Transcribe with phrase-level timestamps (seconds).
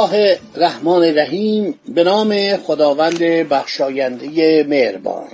[0.00, 5.28] الله الرحمن الرحیم به نام خداوند بخشاینده مهربان.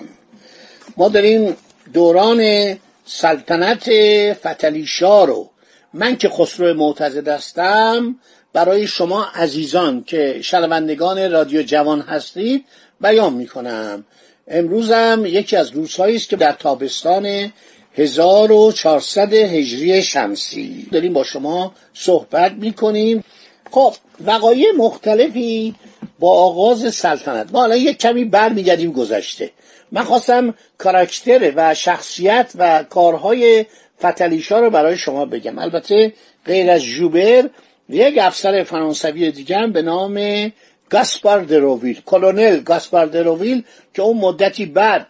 [0.96, 1.56] ما داریم
[1.92, 2.74] دوران
[3.04, 3.90] سلطنت
[4.32, 5.50] فتلیشا رو
[5.94, 8.16] من که خسرو معتزد هستم
[8.52, 12.64] برای شما عزیزان که شنوندگان رادیو جوان هستید
[13.00, 14.04] بیان می‌کنم.
[14.48, 17.52] امروزم یکی از روزهایی است که در تابستان
[17.94, 23.24] 1400 هجری شمسی داریم با شما صحبت می‌کنیم.
[23.70, 25.74] خب وقایع مختلفی
[26.18, 27.52] با آغاز سلطنت.
[27.52, 29.50] ما الان یک کمی برمیگردیم گذشته.
[29.92, 33.66] من خواستم کاراکتر و شخصیت و کارهای
[34.00, 35.58] فتلیشا رو برای شما بگم.
[35.58, 36.12] البته
[36.46, 37.48] غیر از جوبر
[37.88, 40.52] یک افسر فرانسوی دیگه به نام
[40.90, 45.06] گاسپار دروویل کلونل گاسپار دروویل که اون مدتی بعد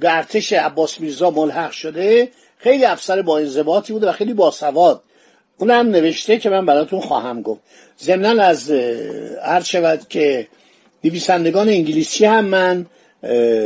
[0.00, 5.02] به ارتش عباس میرزا ملحق شده خیلی افسر با انضباطی بوده و خیلی باسواد
[5.58, 7.60] اونم نوشته که من براتون خواهم گفت.
[8.02, 8.70] ضمنا از
[9.42, 10.48] عرض شود که
[11.04, 12.86] نویسندگان انگلیسی هم من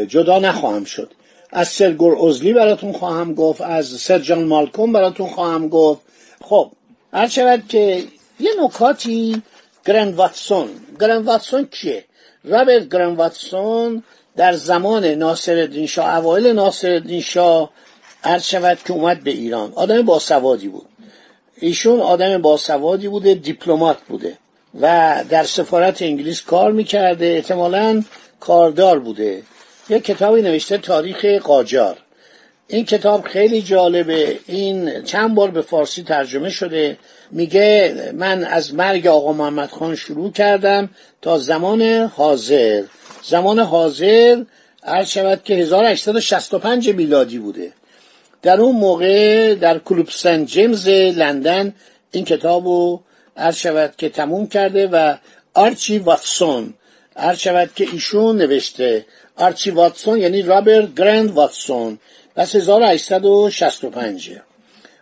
[0.06, 1.12] جدا نخواهم شد.
[1.50, 6.00] از سرگور اوزلی براتون خواهم گفت از سر جان مالکوم براتون خواهم گفت.
[6.40, 6.70] خب
[7.12, 8.04] عرض شود که
[8.40, 9.42] یه نکاتی
[9.86, 10.68] گرند واتسون.
[11.00, 12.04] گرند واتسون کیه؟
[12.44, 14.02] رابرت گرند واتسون
[14.36, 17.70] در زمان ناصر شاه اوایل ناصر شاه
[18.24, 19.72] عرض شود که اومد به ایران.
[19.72, 20.87] آدم باسوادی بود.
[21.60, 24.38] ایشون آدم باسوادی بوده دیپلمات بوده
[24.80, 28.04] و در سفارت انگلیس کار می‌کرده احتمالا
[28.40, 29.42] کاردار بوده.
[29.88, 31.96] یک کتابی نوشته تاریخ قاجار.
[32.68, 34.38] این کتاب خیلی جالبه.
[34.46, 36.98] این چند بار به فارسی ترجمه شده.
[37.30, 40.90] میگه من از مرگ آقا محمد خان شروع کردم
[41.22, 41.82] تا زمان
[42.16, 42.82] حاضر.
[43.22, 44.42] زمان حاضر
[44.82, 47.72] عرض شود که 1865 میلادی بوده.
[48.42, 51.74] در اون موقع در کلوب سنت جیمز لندن
[52.10, 53.02] این کتاب رو
[53.36, 55.14] عرض شود که تموم کرده و
[55.54, 56.74] آرچی واتسون
[57.16, 59.06] عرض شود که ایشون نوشته.
[59.36, 61.98] آرچی واتسون یعنی رابرت گرند واتسون
[62.36, 64.30] پس 1865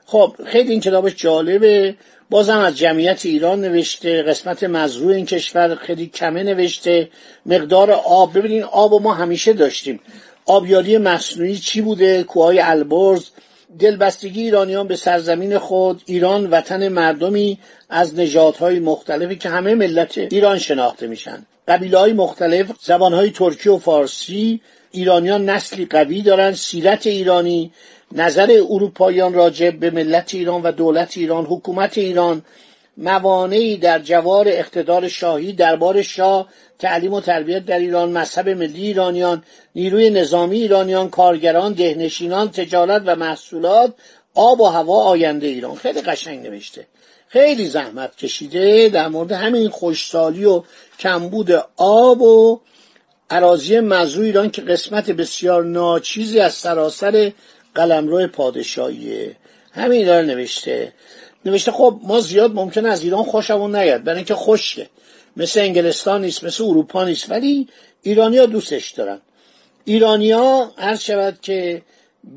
[0.06, 1.94] خب خیلی این کتابش جالبه.
[2.30, 7.08] بازم از جمعیت ایران نوشته قسمت مزروع این کشور خیلی کمه نوشته.
[7.46, 10.00] مقدار آب ببینین آب ما همیشه داشتیم.
[10.46, 13.30] آبیاری مصنوعی چی بوده؟ کوههای البرز.
[13.78, 17.58] دلبستگی ایرانیان به سرزمین خود ایران وطن مردمی
[17.88, 21.46] از نژادهای مختلفی که همه ملت ایران شناخته میشن.
[21.68, 24.60] قبیله های مختلف زبانهای ترکی و فارسی.
[24.90, 27.72] ایرانیان نسلی قوی دارند سیرت ایرانی.
[28.12, 32.42] نظر اروپاییان راجع به ملت ایران و دولت ایران حکومت ایران.
[32.96, 36.48] موانعی در جوار اقتدار شاهی دربار شاه
[36.78, 43.16] تعلیم و تربیت در ایران مذهب ملی ایرانیان نیروی نظامی ایرانیان کارگران دهنشینان تجارت و
[43.16, 43.94] محصولات
[44.34, 45.74] آب و هوا آینده ایران.
[45.74, 46.86] خیلی قشنگ نوشته.
[47.28, 48.88] خیلی زحمت کشیده.
[48.88, 50.62] در مورد همین خوشسالی و
[50.98, 52.60] کمبود آب و
[53.30, 57.32] عراضی مزرو ایران که قسمت بسیار ناچیزی از سراسر
[57.74, 59.36] قلمرو پادشاهیه.
[59.72, 60.92] همین داره نوشته.
[61.46, 64.88] نوشته خب ما زیاد ممکن از ایران خوشمون نیاد برای اینکه خشکه.
[65.36, 67.68] مثل انگلستان نیست مثل اروپا نیست ولی
[68.02, 69.20] ایرانیا دوستش دارن.
[69.84, 71.82] ایرانیا عرض شود که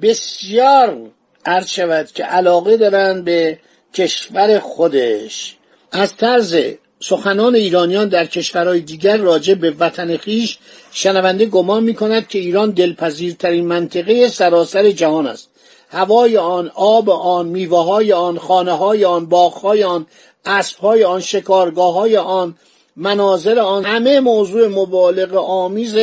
[0.02, 0.98] بسیار
[1.46, 3.60] عرض شود که علاقه دارن به
[3.94, 5.56] کشور خودش.
[5.92, 6.56] از طرز
[7.00, 10.58] سخنان ایرانیان در کشورهای دیگر راجع به وطن خیش
[10.92, 15.50] شنونده گمان می کند که ایران دلپذیرترین منطقه سراسر جهان است.
[15.90, 20.08] هوای آن آب آن میوه های آن خانه های آن باغ های آن
[20.46, 22.56] اسب های آن شکارگاه های آن
[22.96, 25.96] مناظر آن همه موضوع مبالغ آمیز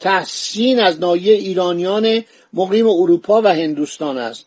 [0.00, 4.46] تحسین از نایه ایرانیان مقیم اروپا و هندوستان است.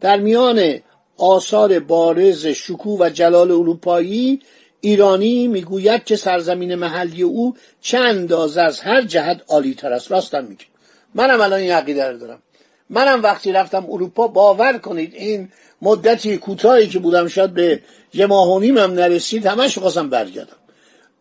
[0.00, 0.80] در میان
[1.18, 4.40] آثار بارز شکوه و جلال اروپایی
[4.80, 10.12] ایرانی می‌گوید که سرزمین محلی او چند اندازه از هر جهت عالی تر است.
[10.12, 10.64] راستم میگه.
[11.14, 12.42] منم الان این عقیده رو دارم.
[12.94, 15.48] منم وقتی رفتم اروپا باور کنید این
[15.82, 17.80] مدتی کوتاهی که بودم شاید به
[18.14, 20.56] یه ماه و نیمم نرسید همش خواستم برگردم.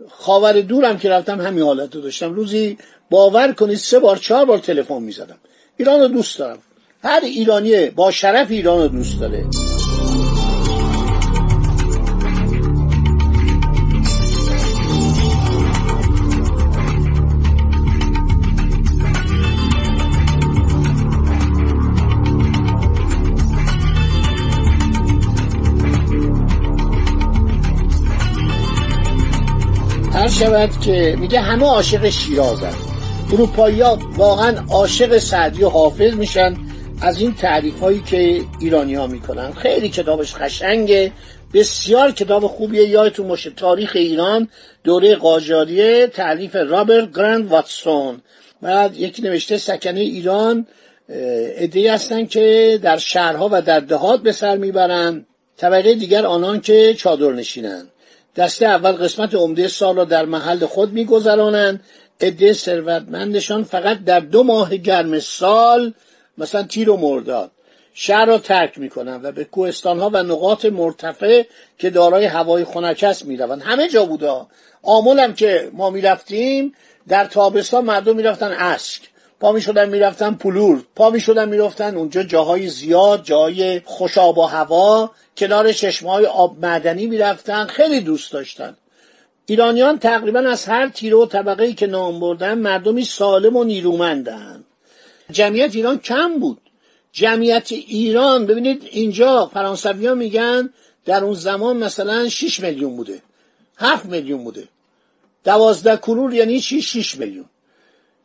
[0.09, 2.33] خاور دورم که رفتم همین حالت رو داشتم.
[2.33, 2.77] روزی
[3.09, 5.37] باور کنید سه بار چهار بار تلفن می‌زدم.
[5.77, 6.57] ایران رو دوست دارم.
[7.03, 9.45] هر ایرانی با شرف ایران رو دوست داره.
[30.27, 32.73] شود که میگه همه عاشق شیرازن
[33.33, 36.55] اروپایی ها واقعا عاشق سعدی و حافظ میشن
[37.01, 39.51] از این تعریف هایی که ایرانی ها می‌کنن.
[39.51, 41.11] خیلی کتابش خشنگه
[41.53, 42.89] بسیار کتاب خوبیه.
[42.89, 44.47] یادتون باشه تاریخ ایران
[44.83, 48.21] دوره قاجاریه تعلیف رابرت گرند واتسون.
[48.61, 50.67] بعد یکی نوشته سکنه ایران
[51.57, 55.25] ادهی هستن که در شهرها و در دهات به سر می‌برند
[55.57, 57.89] طبقه دیگر آنان که چادر نشینند
[58.35, 61.83] دسته اول قسمت عمده سال را در محل خود میگذرانند.
[62.21, 65.94] عده ثروتمندشان فقط در دو ماه گرم سال
[66.38, 67.51] مثلا تیر و مرداد
[67.94, 71.44] شهر را ترک می‌کنن و به کوهستان ها و نقاط مرتفع
[71.77, 73.62] که دارای هوای خنک است می‌روند.
[73.62, 74.47] همه جا بودا.
[74.83, 76.74] آمولم که ما می‌رفتیم
[77.07, 79.01] در تابستان مردم می‌رفتن اسک.
[79.43, 80.83] پا می شدن می‌رفتن پلور.
[80.95, 85.11] پا می شدن می‌رفتن اونجا جاهای زیاد جاهای خوشاب و هوا.
[85.37, 88.77] کنار چشمهای آب معدنی می‌رفتن خیلی دوست داشتن.
[89.45, 94.63] ایرانیان تقریبا از هر تیره و طبقه که نام بردن مردمی سالم و نیرومندن.
[95.31, 96.61] جمعیت ایران کم بود.
[97.11, 100.69] جمعیت ایران ببینید اینجا فرانسوی میگن
[101.05, 103.21] در اون زمان مثلا 6 میلیون بوده.
[103.77, 104.67] 7 میلیون بوده.
[105.43, 107.45] دوازده کرور یعنی چی؟ 6 میلیون.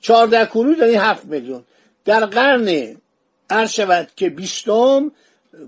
[0.01, 1.65] چهارده کرور یعنی 7 میلیون.
[2.05, 2.97] در قرن
[3.51, 5.13] عرض شود که بیستم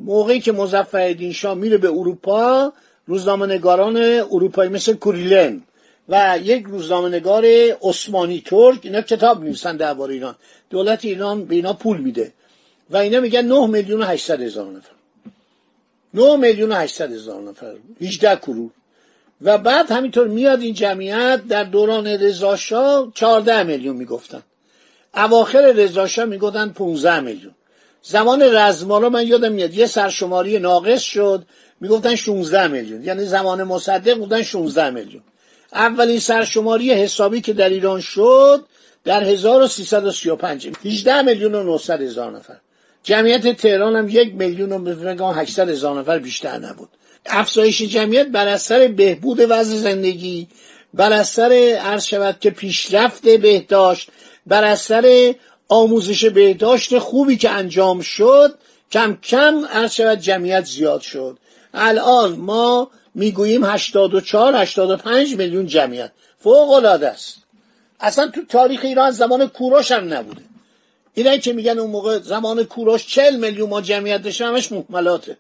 [0.01, 2.73] موقعی که مظفرالدین شاه میره به اروپا
[3.07, 3.97] روزنامه‌نگاران
[4.33, 5.63] اروپایی مثل کوریلن
[6.09, 7.45] و یک روزنامه‌نگار
[7.83, 10.35] عثمانی ترک اینا کتاب نویسن درباره ایران.
[10.71, 12.33] دولت ایران به اینا پول میده
[12.91, 14.93] و اینا میگن 9 میلیون و 800 هزار نفر.
[16.15, 17.75] 9 میلیون و 800 هزار نفر.
[18.01, 18.71] 18 کرور
[19.43, 24.43] و بعد همینطور میاد این جمعیت در دوران رضاشاه 14 میلیون می‌گفتن.
[25.15, 27.55] اواخر رضاشاه می‌گفتن 15 میلیون.
[28.03, 31.45] زمان رزمارا من یادم میاد یه سرشماری ناقص شد
[31.81, 33.05] می‌گفتن 16 میلیون.
[33.05, 35.23] یعنی زمان مصدق بودن 16 میلیون.
[35.73, 38.65] اولین سرشماری حسابی که در ایران شد
[39.05, 42.57] در 1335 18 میلیون و 900 هزار نفر.
[43.03, 46.89] جمعیت تهران هم یک میلیون و 800 هزار نفر بیشتر نبود.
[47.27, 50.49] افزایش جمعیت بر اثر بهبود وضع زندگی
[50.95, 54.11] بر اثر عرض شود که پیشرفت بهداشت
[54.47, 55.35] بر اثر
[55.69, 58.55] آموزش بهداشت خوبی که انجام شد
[58.93, 61.39] کم کم عرض شود جمعیت زیاد شد.
[61.75, 66.13] الان ما می‌گوییم 84 85 میلیون جمعیت.
[66.39, 67.37] فوق العاده است.
[68.01, 70.43] اصلا تو تاریخ ایران زمان کوروش هم نبوده.
[71.15, 75.37] اینایی که میگن اون موقع زمان کوروش 40 میلیون ما جمعیت داشتیم همش محملاته.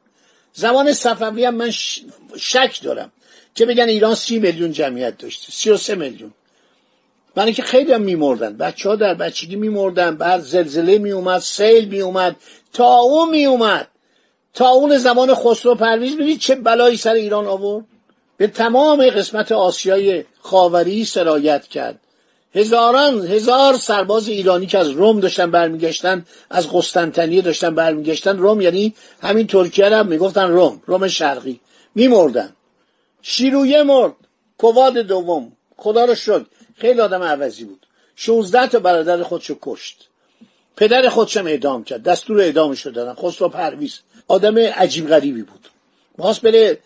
[0.52, 1.70] زمان صفوی هم من
[2.36, 3.12] شک دارم
[3.54, 6.32] که بگن ایران سی میلیون جمعیت داشته سی و سه میلیون.
[7.34, 8.56] برای که خیلی هم میمردن.
[8.56, 12.36] بچه ها در بچگی میمردن بعد زلزله میومد سیل میومد
[12.72, 13.88] تا اون میومد.
[14.54, 17.84] تا اون زمان خسرو پرویز ببینید چه بلایی سر ایران آورد.
[18.36, 22.00] به تمام قسمت آسیای خاوری سرایت کرد.
[22.54, 28.38] هزاران هزار سرباز ایرانی که از روم داشتن برمیگشتن از قسطنطنیه داشتن برمیگشتن.
[28.38, 31.60] روم یعنی همین ترکیه رو می‌گفتن روم روم شرقی.
[31.94, 32.52] میمردن.
[33.22, 34.12] شیرویه مرد.
[34.58, 35.52] کواد دوم.
[35.76, 36.46] خدا رو شد
[36.76, 37.86] خیلی آدم عوضی بود.
[38.16, 40.08] 16 تا برادر خودشو کشت.
[40.76, 42.02] پدر خودشم اعدام کرد.
[42.02, 43.14] دستور اعدامش رو دادن.
[43.14, 44.00] خسرو پرویز.
[44.28, 45.68] آدم عجیب غریبی بود.
[46.18, 46.78] می‌خواست بره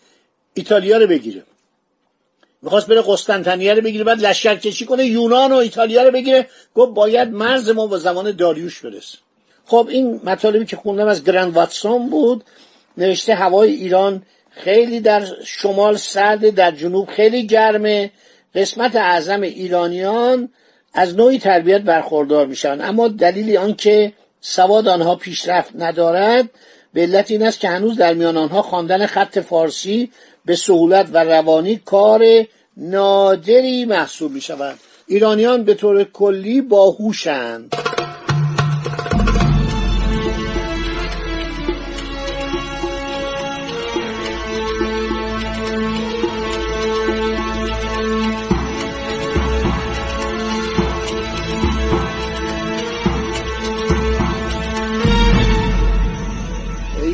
[0.53, 1.43] ایتالیا رو بگیره.
[2.65, 6.47] می‌خواست بره قسطنطنیه رو بگیره بعد لشکر کشی کنه یونان و ایتالیا رو بگیره.
[6.75, 9.17] گفت باید مرز ما با زمان داریوش برسه.
[9.65, 12.43] خب این مطالبی که خوندم از گرند واتسون بود
[12.97, 18.11] نوشته هوای ایران خیلی در شمال سرد در جنوب خیلی گرمه.
[18.55, 20.49] قسمت اعظم ایرانیان
[20.93, 26.49] از نوعی تربیت برخوردار میشن اما دلیل آنکه سواد آنها پیشرفت ندارد
[26.95, 30.11] به علت این است که هنوز در میان آنها خواندن خط فارسی
[30.45, 32.25] به سهولت و روانی کار
[32.77, 37.84] نادری محسوب می شود ایرانیان به طور کلی باهوشند.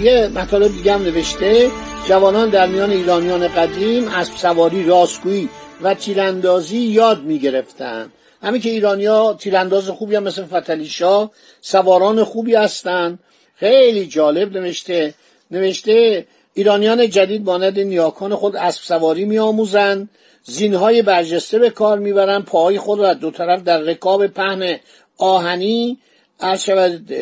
[0.02, 1.72] یه مطالب دیگه هم نوشته.
[2.08, 5.50] جوانان در میان ایرانیان قدیم اسب سواری راستگویی
[5.82, 8.12] و تیراندازی یاد می گرفتن
[8.44, 11.30] همین که ایرانیا تیرانداز خوبی هم مثل فتلیشا
[11.62, 13.20] سواران خوبی هستند
[13.56, 15.14] خیلی جالب نوشته.
[15.52, 20.10] نوشته ایرانیان جدید مانند نیاکان خود اسب سواری می آموزند
[20.44, 24.80] زینهای برجسته به کار می‌برند پاهای خود را دو طرف در رکاب پهن
[25.18, 25.98] آهنی
[26.40, 27.14] عرض شود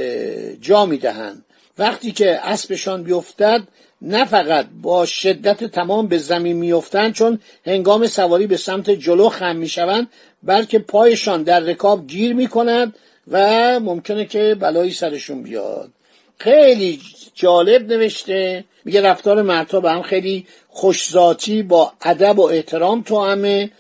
[0.62, 1.46] جا می‌دهند.
[1.80, 3.62] وقتی که اسبشان بیفتد
[4.02, 9.56] نه فقط با شدت تمام به زمین میافتند چون هنگام سواری به سمت جلو خم
[9.56, 10.08] می‌شوند
[10.44, 12.96] بلکه پایشان در رکاب گیر می‌کند
[13.28, 15.90] و ممکنه که بلایی سرشون بیاد.
[16.38, 17.00] خیلی
[17.34, 18.64] جالب نوشته.
[18.86, 23.72] میگه رفتار مردها به هم خیلی خوشذاتی با ادب و احترام تو همه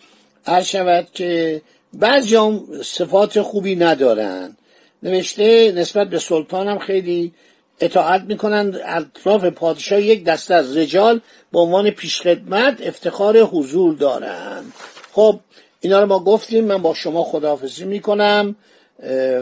[0.45, 1.61] هر شود که
[1.93, 4.57] بعضی هم صفات خوبی ندارن.
[5.03, 7.33] نوشته نسبت به سلطان هم خیلی
[7.79, 8.81] اطاعت می‌کنند.
[8.85, 11.21] اطراف پادشاه یک دسته از رجال
[11.51, 14.73] به عنوان پیشخدمت افتخار حضور دارند.
[15.11, 15.39] خب
[15.79, 16.65] اینا رو ما گفتیم.
[16.65, 18.55] من با شما خداحافظی می‌کنم.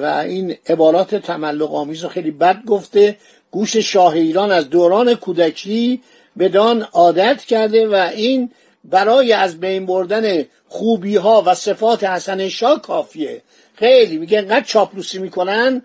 [0.01, 3.17] و این عبارات تملق آمیز رو خیلی بد گفته.
[3.51, 6.01] گوش شاه ایران از دوران کودکی
[6.39, 8.51] بدان عادت کرده و این
[8.83, 13.41] برای از بین بردن خوبی ها و صفات حسن شاه کافیه.
[13.75, 15.81] خیلی میگه انقدر چاپلوسی می‌کنن.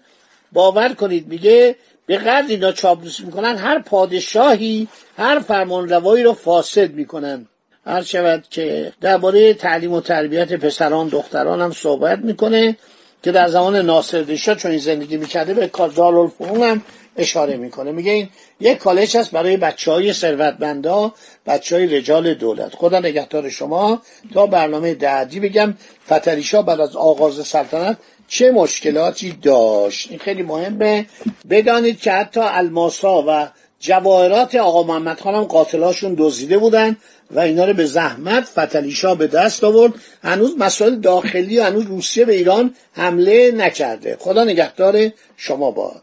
[0.53, 6.91] باور کنید میگه به قدر اینا چاپلوسی می‌کنن هر پادشاهی هر فرمان روایی رو فاسد
[6.91, 7.47] می‌کنن.
[7.87, 12.77] هر شود که درباره تعلیم و تربیت پسران دختران هم صحبت می‌کنه
[13.23, 16.83] که در زمان ناصر شاه چون این زندگی می‌کرده به دارالفنون هم
[17.17, 17.93] اشاره می‌کنه.
[17.93, 18.29] میگه این
[18.61, 21.13] یک کالج هست برای بچه های ثروتمندا
[21.47, 22.75] بچه های رجال دولت.
[22.75, 24.03] خدا نگهدار شما.
[24.35, 25.75] تا برنامه بعدی بگم
[26.07, 27.97] فتریشا بعد از آغاز سلطنت
[28.29, 31.07] چه مشکلاتی داشت؟ این خیلی مهمه.
[31.51, 33.49] بدانید که حتی الماسا و
[33.81, 36.97] جواهرات آقا محمد خان هم قاتلاشون دزدیده بودن
[37.31, 39.93] و اینا رو به زحمت فتلیشا به دست آورد.
[40.23, 44.17] هنوز مسائل داخلی و هنوز روسیه به ایران حمله نکرده.
[44.21, 45.95] خدا نگهدار شما با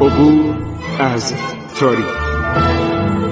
[0.00, 0.54] عبور
[0.98, 1.34] از
[1.80, 3.29] تاریخ.